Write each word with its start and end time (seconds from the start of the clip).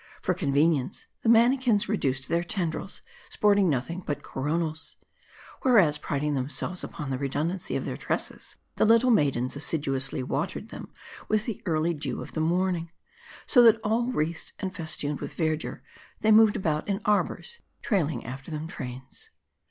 For 0.19 0.33
convenience, 0.33 1.05
the 1.21 1.29
manikins 1.29 1.87
reduced 1.87 2.27
their 2.27 2.43
tendrils, 2.43 3.03
sporting 3.29 3.69
nothing 3.69 4.01
but 4.03 4.23
coron 4.23 4.63
als. 4.63 4.95
Whereas, 5.61 5.99
priding 5.99 6.33
themselves 6.33 6.83
upon 6.83 7.11
the 7.11 7.19
redundancy 7.19 7.75
of 7.75 7.85
their 7.85 7.97
tresses, 7.97 8.55
the 8.77 8.85
little 8.85 9.11
maidens 9.11 9.55
assiduously 9.55 10.23
watered 10.23 10.69
them 10.69 10.91
with 11.27 11.45
the 11.45 11.61
early 11.67 11.93
dew 11.93 12.19
of 12.19 12.31
the 12.33 12.41
morning; 12.41 12.89
so 13.45 13.61
that 13.61 13.79
all 13.83 14.07
wreathed 14.07 14.53
and 14.57 14.73
festooned 14.73 15.19
with 15.19 15.35
verdure, 15.35 15.83
they 16.21 16.31
moved 16.31 16.55
about 16.55 16.87
in 16.87 16.99
arbors, 17.05 17.59
trailing 17.83 18.25
after 18.25 18.49
them 18.49 18.67
trains." 18.67 19.29